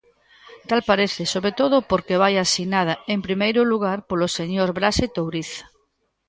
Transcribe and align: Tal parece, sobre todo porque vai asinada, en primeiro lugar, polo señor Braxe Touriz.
Tal 0.69 0.81
parece, 0.89 1.21
sobre 1.33 1.51
todo 1.59 1.75
porque 1.91 2.19
vai 2.23 2.33
asinada, 2.37 2.93
en 3.13 3.19
primeiro 3.27 3.61
lugar, 3.71 3.97
polo 4.09 4.27
señor 4.37 4.69
Braxe 4.77 5.05
Touriz. 5.15 5.49